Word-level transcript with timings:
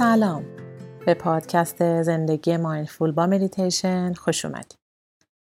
سلام. 0.00 0.44
به 1.06 1.14
پادکست 1.14 2.02
زندگی 2.02 2.56
mindful 2.56 3.12
با 3.12 3.26
مدیتیشن 3.26 4.12
خوش 4.12 4.44
اومدید 4.44 4.78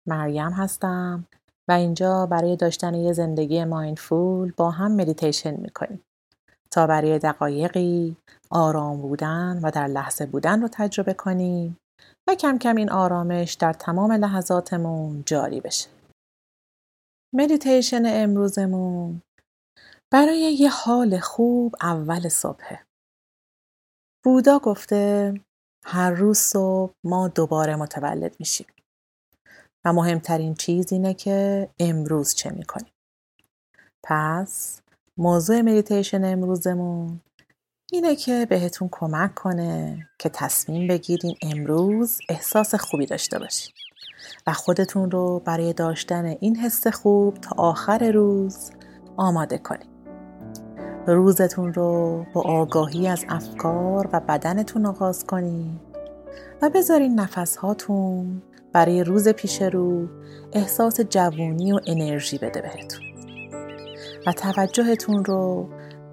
مریم 0.08 0.52
هستم 0.52 1.28
و 1.70 1.72
اینجا 1.72 2.26
برای 2.26 2.56
داشتن 2.56 2.94
یه 2.94 3.14
زندگی 3.14 3.64
mindful 3.64 4.54
با 4.58 4.72
هم 4.72 4.92
مدیتیشن 4.92 5.56
می‌کنیم. 5.62 6.02
تا 6.72 6.88
برای 6.88 7.20
دقایقی 7.20 8.16
آرام 8.50 9.02
بودن 9.02 9.60
و 9.64 9.72
در 9.72 9.88
لحظه 9.88 10.26
بودن 10.26 10.62
رو 10.62 10.68
تجربه 10.72 11.14
کنیم 11.14 11.78
و 12.28 12.36
کم 12.36 12.58
کم 12.58 12.76
این 12.76 12.92
آرامش 12.92 13.54
در 13.54 13.74
تمام 13.74 14.12
لحظاتمون 14.12 15.24
جاری 15.26 15.62
بشه. 15.62 15.90
مدیتیشن 17.36 18.04
امروزمون 18.06 19.22
برای 20.14 20.40
یه 20.40 20.70
حال 20.70 21.20
خوب 21.20 21.76
اول 21.82 22.30
صبحه. 22.30 22.85
بودا 24.26 24.60
گفته 24.60 25.34
هر 25.86 26.12
روز 26.12 26.38
صبح 26.38 26.94
ما 27.04 27.28
دوباره 27.28 27.76
متولد 27.76 28.36
میشیم. 28.40 28.68
و 29.86 29.94
مهمترین 29.94 30.54
چیز 30.54 30.94
اینه 30.94 31.14
که 31.14 31.70
امروز 31.80 32.34
چه 32.34 32.50
می‌کنیم. 32.50 32.92
پس 34.04 34.82
موضوع 35.18 35.62
مدیتیشن 35.62 36.26
امروزمون 36.26 37.22
اینه 37.92 38.16
که 38.16 38.48
بهتون 38.50 38.90
کمک 38.92 39.36
کنه 39.36 40.08
که 40.20 40.30
تصمیم 40.30 40.88
بگیرین 40.88 41.36
امروز 41.42 42.20
احساس 42.30 42.76
خوبی 42.76 43.06
داشته 43.06 43.40
باشین. 43.40 43.74
و 44.48 44.54
خودتون 44.54 45.12
رو 45.12 45.40
برای 45.40 45.74
داشتن 45.74 46.26
این 46.26 46.56
حس 46.56 46.88
خوب 46.88 47.38
تا 47.38 47.56
آخر 47.58 48.12
روز 48.12 48.72
آماده 49.18 49.58
کنید. 49.58 49.95
روزتون 51.08 51.74
رو 51.74 52.26
با 52.34 52.42
آگاهی 52.42 53.08
از 53.08 53.26
افکار 53.30 54.10
و 54.14 54.20
بدنتون 54.20 54.86
آغاز 54.86 55.26
کنید 55.26 55.80
و 56.62 56.70
بذارین 56.70 57.20
نفس 57.20 57.58
هاتون 57.58 58.42
برای 58.74 59.04
روز 59.04 59.28
پیش 59.28 59.62
رو 59.62 60.08
احساس 60.54 61.02
جوونی 61.02 61.72
و 61.72 61.80
انرژی 61.88 62.38
بده 62.38 62.62
بهتون 62.62 63.06
و 64.28 64.32
توجهتون 64.32 65.26
رو 65.26 65.70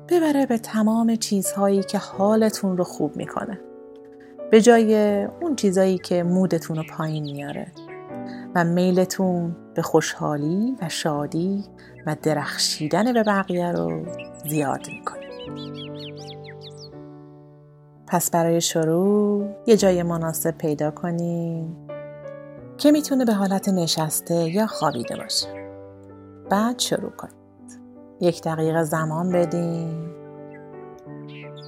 ببره 0.09 0.47
به 0.47 0.59
تمام 0.59 1.17
چیزهایی 1.17 1.83
که 1.83 1.99
حالتون 1.99 2.77
رو 2.77 2.85
خوب 2.85 3.17
می‌کنه. 3.17 3.61
به 4.51 4.61
جای 4.61 5.23
اون 5.25 5.57
چیزهایی 5.57 5.99
که 5.99 6.23
مودتون 6.23 6.77
رو 6.77 6.83
پایین 6.97 7.25
میاره 7.25 7.67
و 8.55 8.65
میلتون 8.65 9.57
به 9.75 9.83
خوشحالی 9.83 10.77
و 10.83 10.89
شادی 10.89 11.65
و 12.07 12.17
درخشیدن 12.23 13.13
به 13.13 13.23
بقیه 13.23 13.73
رو 13.73 14.07
زیاد 14.49 14.87
می‌کنه. 14.89 15.23
پس 18.07 18.31
برای 18.31 18.61
شروع 18.61 19.49
یه 19.67 19.77
جای 19.77 20.03
مناسب 20.03 20.51
پیدا 20.51 20.91
کنین 20.91 21.77
که 22.79 22.93
می‌تونه 22.93 23.25
به 23.25 23.33
حالت 23.33 23.69
نشسته 23.69 24.35
یا 24.35 24.67
خوابیده 24.67 25.17
باشه. 25.17 25.49
بعد 26.51 26.79
شروع 26.79 27.11
کنید. 27.11 27.33
یک 28.21 28.43
دقیقه 28.43 28.85
زمان 28.85 29.33
بدین. 29.33 30.11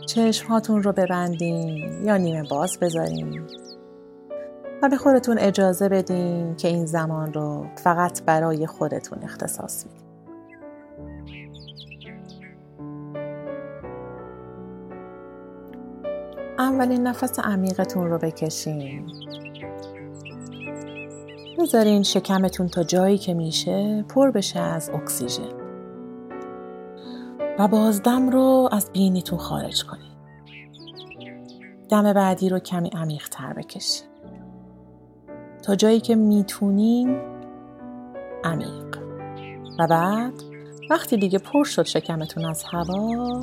چشم 0.09 0.49
هاتون 0.49 0.83
رو 0.83 0.93
ببندین 0.93 2.05
یا 2.05 2.17
نیمه 2.17 2.49
باز 2.49 2.79
بذارین. 2.81 3.47
به 4.89 4.97
خودتون 4.97 5.39
اجازه 5.39 5.89
بدین 5.89 6.57
که 6.57 6.69
این 6.69 6.87
زمان 6.87 7.33
رو 7.33 7.67
فقط 7.77 8.23
برای 8.23 8.67
خودتون 8.67 9.23
اختصاص 9.23 9.85
بدین. 9.85 10.05
اولین 16.59 17.07
نفس 17.07 17.39
عمیقتون 17.39 18.11
رو 18.11 18.19
بکشین. 18.19 19.07
بذارین 21.59 22.03
شکمتون 22.03 22.69
تا 22.69 22.83
جایی 22.83 23.19
که 23.19 23.35
میشه 23.35 24.05
پر 24.09 24.31
بشه 24.31 24.61
از 24.61 24.91
اکسیژن. 24.91 25.53
و 27.59 27.69
بازدم 27.69 28.31
رو 28.31 28.69
از 28.73 28.91
بینیتون 28.93 29.39
خارج 29.39 29.85
کنین. 29.85 30.15
دم 31.89 32.13
بعدی 32.13 32.49
رو 32.49 32.59
کمی 32.59 32.91
عمیق 32.95 33.29
تر 33.29 33.53
بکشین. 33.53 34.14
تا 35.65 35.75
جایی 35.75 36.01
که 36.01 36.15
می‌تونین 36.15 37.21
عمیق. 38.45 38.99
و 39.79 39.87
بعد 39.87 40.33
وقتی 40.91 41.17
دیگه 41.17 41.39
پر 41.39 41.65
شد 41.65 41.83
شکمتون 41.83 42.45
از 42.45 42.65
هوا 42.65 43.41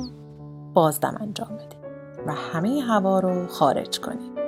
بازدم 0.74 1.16
انجام 1.20 1.48
بدین 1.48 1.78
و 2.26 2.32
همه 2.32 2.80
هوا 2.80 3.20
رو 3.20 3.46
خارج 3.46 4.00
کنید 4.00 4.38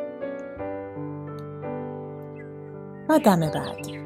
و 3.08 3.18
دم 3.18 3.40
بعدی. 3.40 3.98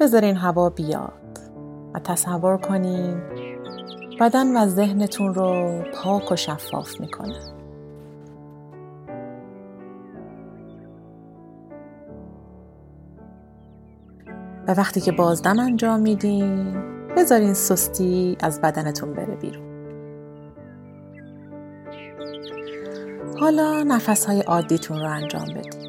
بذارین 0.00 0.36
هوا 0.36 0.70
بیاد 0.70 1.38
و 1.94 1.98
تصور 1.98 2.56
کنین 2.56 3.22
بدن 4.20 4.56
و 4.56 4.66
ذهنتون 4.66 5.34
رو 5.34 5.82
پاک 5.94 6.32
و 6.32 6.36
شفاف 6.36 7.00
می‌کنه. 7.00 7.57
و 14.68 14.72
وقتی 14.72 15.00
که 15.00 15.12
بازدم 15.12 15.58
انجام 15.58 16.00
میدین 16.00 16.76
بذارین 17.16 17.54
سستی 17.54 18.36
از 18.40 18.60
بدنتون 18.60 19.14
بره 19.14 19.36
بیرون. 19.36 19.68
حالا 23.40 23.82
نفس 23.82 24.24
های 24.24 24.40
عادیتون 24.40 25.00
رو 25.00 25.10
انجام 25.10 25.44
بدین. 25.44 25.88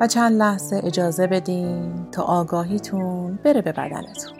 و 0.00 0.06
چند 0.06 0.32
لحظه 0.32 0.80
اجازه 0.84 1.26
بدین 1.26 2.06
تا 2.12 2.22
آگاهیتون 2.22 3.38
بره 3.44 3.62
به 3.62 3.72
بدنتون. 3.72 4.38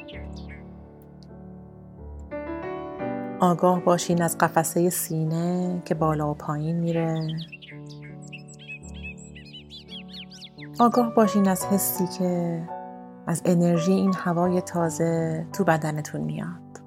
آگاه 3.40 3.84
باشین 3.84 4.22
از 4.22 4.38
قفسه 4.38 4.90
سینه 4.90 5.82
که 5.84 5.94
بالا 5.94 6.30
و 6.30 6.34
پایین 6.34 6.80
میره. 6.80 7.28
آگاه 10.80 11.14
باشین 11.14 11.48
از 11.48 11.66
حسی 11.66 12.06
که 12.18 12.62
از 13.26 13.42
انرژی 13.44 13.92
این 13.92 14.14
هوای 14.14 14.60
تازه 14.60 15.46
تو 15.52 15.64
بدنتون 15.64 16.20
میاد. 16.20 16.80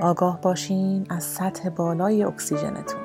آگاه 0.00 0.40
باشین 0.40 1.06
از 1.10 1.24
سطح 1.24 1.68
بالای 1.68 2.24
اکسیژنتون. 2.24 3.00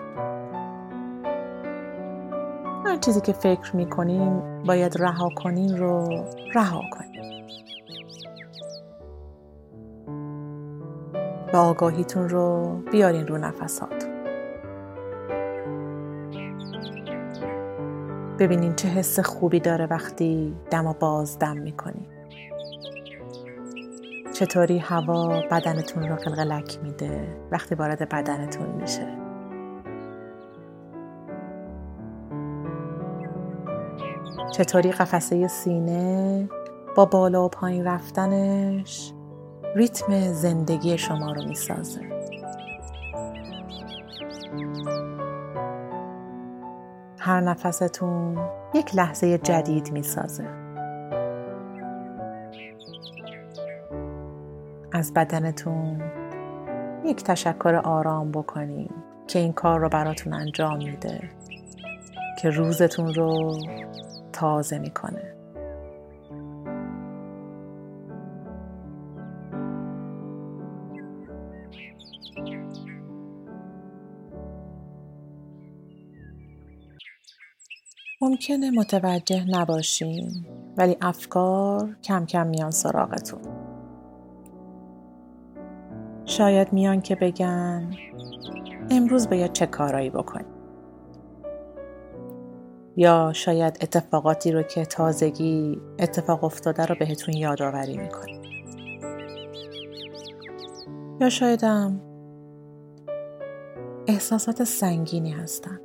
هر 2.86 2.98
چیزی 2.98 3.22
که 3.22 3.34
فکر 3.34 3.76
می‌کنین 3.76 4.42
باید 4.64 5.02
رها 5.02 5.30
کنین 5.36 5.78
رو 5.78 6.24
رها 6.56 6.82
کنین. 6.92 7.46
و 11.54 11.58
آگاهیتون 11.58 12.30
رو 12.30 12.76
بیارین 12.92 13.28
رو 13.28 13.38
نفساتون. 13.38 14.15
ببینین 18.40 18.76
چه 18.76 18.88
حس 18.88 19.20
خوبی 19.20 19.60
داره 19.60 19.86
وقتی 19.86 20.56
دم 20.72 20.88
و 20.88 20.94
باز 20.94 21.40
دم 21.40 21.58
می‌کنین 21.58 22.06
چطوری 24.34 24.78
هوا 24.78 25.42
بدنتون 25.52 26.04
رو 26.10 26.16
قلقلک 26.16 26.80
میده 26.84 27.38
وقتی 27.52 27.76
وارد 27.76 28.10
بدنتون 28.10 28.68
میشه؟ 28.68 29.08
چطوری 34.52 34.92
قفسه 34.92 35.48
سینه 35.48 36.50
با 36.96 37.06
بالا 37.06 37.46
و 37.46 37.50
پایین 37.50 37.86
رفتنش 37.86 39.14
ریتم 39.76 40.34
زندگی 40.34 40.98
شما 40.98 41.34
رو 41.34 41.44
می‌سازه؟ 41.48 42.02
هر 47.26 47.42
نفستون 47.42 48.38
یک 48.74 48.96
لحظه 48.96 49.38
جدید 49.38 49.92
می‌سازه. 49.92 50.48
از 54.92 55.14
بدنتون 55.14 56.02
یک 57.06 57.24
تشکر 57.24 57.76
آرام 57.76 58.32
بکنین 58.32 58.90
که 59.28 59.40
این 59.40 59.54
کار 59.54 59.80
رو 59.80 59.90
براتون 59.90 60.34
انجام 60.34 60.78
میده 60.78 61.30
که 62.42 62.50
روزتون 62.50 63.14
رو 63.14 63.58
تازه 64.34 64.80
می‌کنه. 64.80 65.35
ممکنه 78.36 78.72
متوجه 78.72 79.46
نباشین 79.50 80.46
ولی 80.78 80.98
افکار 81.02 81.96
کم 82.04 82.26
کم 82.26 82.48
میان 82.48 82.72
سراغتون. 82.72 83.40
شاید 86.26 86.74
میان 86.74 87.02
که 87.02 87.16
بگن 87.16 87.92
امروز 88.92 89.30
باید 89.30 89.54
چه 89.54 89.66
کارایی 89.66 90.10
بکنی 90.10 90.46
یا 92.96 93.32
شاید 93.36 93.78
اتفاقاتی 93.82 94.52
رو 94.52 94.64
که 94.64 94.86
تازگی 94.86 95.82
اتفاق 96.00 96.44
افتاده 96.44 96.86
رو 96.86 96.96
بهتون 97.00 97.38
یادآوری 97.38 97.98
می‌کنه 97.98 98.42
یا 101.22 101.30
شایدم 101.30 102.02
احساسات 104.08 104.64
سنگینی 104.64 105.32
هستن. 105.32 105.80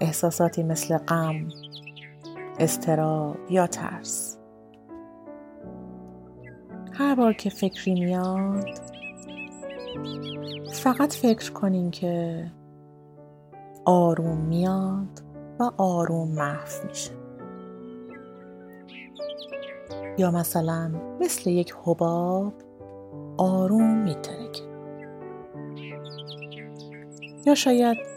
احساساتی 0.00 0.62
مثل 0.62 0.98
غم 0.98 1.48
استراب 2.58 3.36
یا 3.50 3.66
ترس. 3.66 4.38
هر 6.92 7.14
بار 7.14 7.32
که 7.32 7.50
فکری 7.50 7.94
میاد 7.94 8.64
فقط 10.72 11.14
فکر 11.14 11.52
کنین 11.52 11.90
که 11.90 12.46
آروم 13.84 14.38
میاد 14.38 15.22
و 15.60 15.70
آروم 15.76 16.28
محو 16.28 16.88
میشه. 16.88 17.10
یا 20.18 20.30
مثلا 20.30 20.90
مثل 21.20 21.50
یک 21.50 21.74
حباب 21.84 22.54
آروم 23.36 23.96
میترکه. 23.96 24.62
یا 27.46 27.54
شاید 27.54 28.09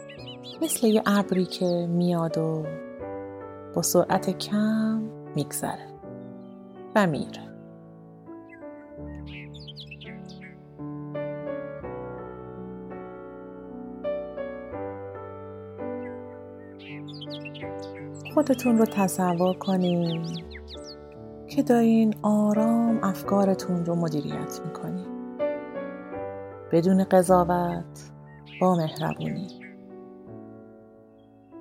مثل 0.62 0.86
یه 0.86 1.02
ابری 1.06 1.44
که 1.44 1.86
میاد 1.90 2.38
و 2.38 2.66
با 3.74 3.82
سرعت 3.82 4.38
کم 4.38 5.02
میگذره 5.34 5.86
و 6.94 7.06
میره. 7.06 7.40
خودتون 18.34 18.78
رو 18.78 18.84
تصور 18.84 19.54
کنین 19.54 20.22
که 21.48 21.62
دارین 21.62 22.14
آرام 22.22 23.00
افکارتون 23.02 23.86
رو 23.86 23.94
مدیریت 23.94 24.60
می‌کنین. 24.64 25.06
بدون 26.72 27.04
قضاوت 27.04 28.12
با 28.60 28.74
مهربونی. 28.76 29.63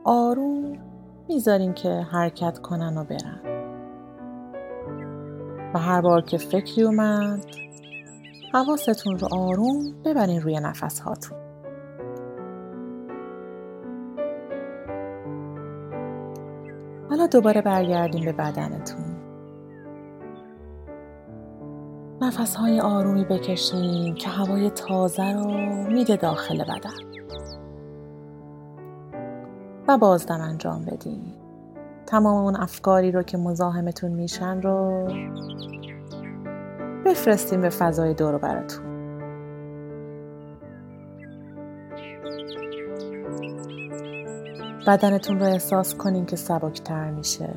آروم 0.04 0.78
می‌ذارین 1.30 1.74
که 1.74 1.90
حرکت 1.90 2.60
کنن 2.60 2.98
و 2.98 3.04
برن. 3.04 3.40
و 5.74 5.80
هر 5.80 6.02
بار 6.02 6.22
که 6.22 6.38
فکری 6.38 6.84
اومد 6.84 7.46
حواستون 8.54 9.20
رو 9.20 9.28
آروم 9.32 9.94
ببرین 10.06 10.42
روی 10.42 10.60
نفس 10.60 11.00
هاتون 11.00 11.38
حالا 17.10 17.28
دوباره 17.28 17.62
برگردیم 17.62 18.26
به 18.26 18.32
بدنتون. 18.32 19.14
نفس 22.22 22.56
های 22.56 22.80
آرومی 22.80 23.26
بکشین 23.26 24.16
که 24.16 24.30
هوای 24.30 24.70
تازه 24.70 25.34
رو 25.34 25.52
میده 25.92 26.16
داخل 26.16 26.64
بدن. 26.64 27.23
و 29.88 29.98
بازدم 29.98 30.42
انجام 30.42 30.86
بدین. 30.86 31.22
تمام 32.06 32.44
اون 32.44 32.56
افکاری 32.56 33.12
رو 33.12 33.24
که 33.24 33.38
مزاحمتون 33.38 34.12
میشن 34.12 34.62
رو 34.62 35.08
بفرستیم 37.06 37.62
به 37.62 37.70
فضای 37.70 38.14
دور 38.14 38.38
براتون. 38.38 38.94
بدنتون 44.88 45.40
رو 45.40 45.46
احساس 45.46 45.96
کنین 45.96 46.26
که 46.26 46.36
سبکتر 46.36 47.12
میشه. 47.12 47.50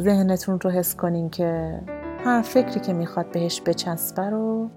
ذهنتون 0.00 0.60
رو 0.60 0.70
حس 0.70 0.96
کنین 0.96 1.30
که 1.30 1.80
هر 2.24 2.42
فکری 2.42 2.80
که 2.80 2.92
می‌خواد 2.92 3.32
بهش 3.32 3.62
بچسبه 3.66 4.30
رو 4.30 4.70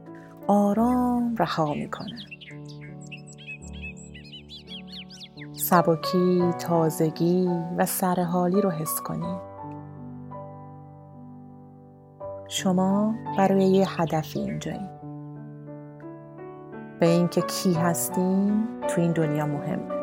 آرام 0.47 1.35
رها 1.35 1.73
می‌کنه. 1.73 2.19
سبکی، 5.53 6.53
تازگی 6.59 7.49
و 7.77 7.85
سرحالی 7.85 8.61
رو 8.61 8.69
حس 8.69 9.01
کنین 9.01 9.37
شما 12.47 13.15
برای 13.37 13.63
یه 13.63 14.01
هدفی 14.01 14.39
اینجایی. 14.39 14.89
به 16.99 17.07
اینکه 17.07 17.41
کی 17.41 17.73
هستیم 17.73 18.67
تو 18.87 19.01
این 19.01 19.11
دنیا 19.11 19.45
مهمه. 19.45 19.93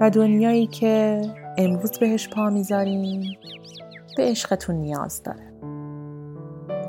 و 0.00 0.10
دنیایی 0.10 0.66
که 0.66 1.22
امروز 1.58 1.98
بهش 1.98 2.28
پا 2.28 2.50
می‌ذاریم 2.50 3.36
به 4.16 4.22
عشقتون 4.22 4.76
نیاز 4.76 5.22
داره. 5.22 5.49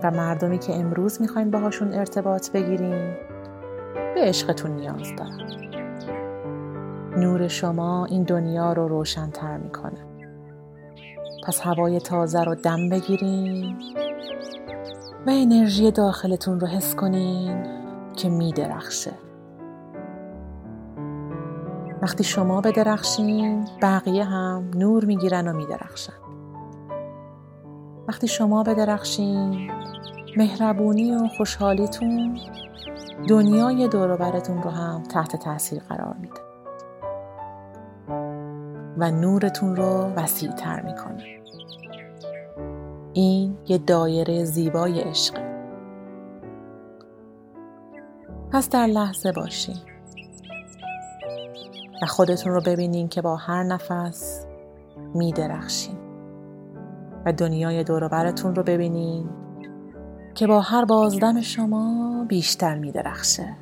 و 0.04 0.12
مردمی 0.12 0.60
که 0.60 0.76
امروز 0.76 1.22
می‌خواین 1.22 1.52
باهاشون 1.52 1.94
ارتباط 1.94 2.52
بگیریم 2.52 3.18
به 4.16 4.22
عشقتون 4.22 4.72
نیاز 4.72 5.16
دارن 5.18 5.38
نور 7.18 7.48
شما 7.48 8.06
این 8.06 8.24
دنیا 8.24 8.74
رو 8.74 8.88
روشنتر 8.88 9.58
می‌کنه. 9.58 10.06
پس 11.48 11.62
هوای 11.62 12.00
تازه 12.00 12.44
رو 12.44 12.56
دم 12.56 12.90
بگیرین 12.90 13.78
و 15.28 15.30
انرژی 15.30 15.92
داخلتون 15.92 16.60
رو 16.60 16.68
حس 16.68 16.96
کنین 16.96 17.64
که 18.16 18.30
میدرخشه. 18.30 19.12
وقتی 22.02 22.24
شما 22.24 22.62
بدرخشین 22.62 23.68
بقیه 23.82 24.24
هم 24.24 24.72
نور 24.76 25.06
می‌گیرن 25.06 25.48
و 25.48 25.54
میدرخشن. 25.54 26.14
وقتی 28.12 28.28
شما 28.28 28.64
بدرخشین 28.64 29.72
مهربونی 30.38 31.16
و 31.16 31.28
خوشحالیتون 31.28 32.40
دنیای 33.28 33.88
دوروبرتون 33.88 34.64
رو 34.64 34.70
هم 34.70 35.04
تحت 35.04 35.36
تاثیر 35.36 35.82
قرار 35.90 36.16
میده. 36.20 36.42
و 38.98 39.12
نورتون 39.12 39.76
رو 39.76 40.14
وسیع 40.16 40.52
تر 40.52 40.82
می‌کنه. 40.82 41.24
این 43.14 43.58
یه 43.68 43.78
دایره 43.78 44.44
زیبای 44.44 45.02
عشقه 45.02 45.64
پس 48.52 48.70
در 48.70 48.88
لحظه 48.88 49.32
باشین. 49.32 49.78
و 52.02 52.06
خودتون 52.06 52.54
رو 52.54 52.62
ببینین 52.62 53.08
که 53.08 53.22
با 53.22 53.36
هر 53.36 53.64
نفس 53.64 54.46
می 55.14 55.32
درخشین 55.32 56.01
و 57.26 57.34
دنیای 57.34 57.84
دوروبرتون 57.84 58.56
رو 58.56 58.64
ببینین 58.64 59.30
که 60.36 60.48
با 60.48 60.62
هر 60.62 60.86
بازدم 60.86 61.42
شما 61.42 62.26
بیشتر 62.30 62.80
می 62.80 62.92
درخشه. 62.92 63.56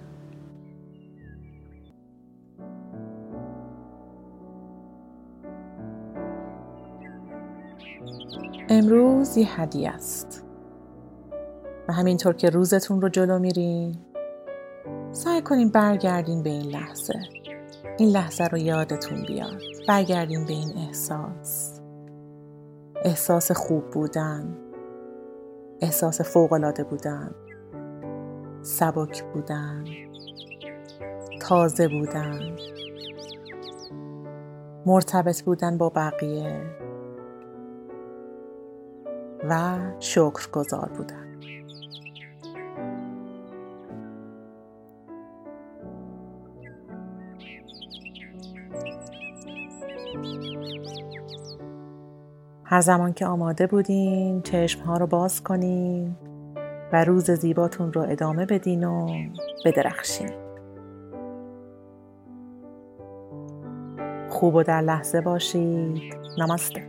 امروز 8.69 9.37
یه 9.37 9.61
هدیه 9.61 9.89
است. 9.89 10.45
و 11.87 11.93
همینطور 11.93 12.33
که 12.33 12.49
روزتون 12.49 13.01
رو 13.01 13.09
جلو 13.09 13.39
میرین 13.39 13.95
سعی 15.11 15.41
کنین 15.41 15.69
برگردین 15.69 16.43
به 16.43 16.49
این 16.49 16.65
لحظه. 16.65 17.19
این 17.97 18.09
لحظه 18.09 18.43
رو 18.43 18.57
یادتون 18.57 19.23
بیاد. 19.27 19.61
برگردین 19.87 20.45
به 20.45 20.53
این 20.53 20.77
احساس. 20.77 21.78
احساس 23.05 23.51
خوب 23.51 23.89
بودن 23.89 24.57
احساس 25.81 26.21
فوقالعاده 26.21 26.83
بودن 26.83 27.31
سبک 28.61 29.23
بودن 29.23 29.85
تازه 31.41 31.87
بودن 31.87 32.55
مرتبط 34.85 35.41
بودن 35.41 35.77
با 35.77 35.89
بقیه 35.89 36.61
و 39.49 39.77
شکرگزار 39.99 40.89
بودن. 40.97 41.28
هر 52.71 52.81
زمان 52.81 53.13
که 53.13 53.25
آماده 53.25 53.67
بودین 53.67 54.41
چشم 54.41 54.81
ها 54.81 54.97
رو 54.97 55.07
باز 55.07 55.43
کنین 55.43 56.15
و 56.93 57.03
روز 57.03 57.31
زیباتون 57.31 57.93
رو 57.93 58.01
ادامه 58.01 58.45
بدین 58.45 58.83
و 58.83 59.07
بدرخشین. 59.65 60.29
خوب 64.29 64.55
و 64.55 64.63
در 64.63 64.81
لحظه 64.81 65.21
باشید. 65.21 66.15
نمسته 66.37 66.87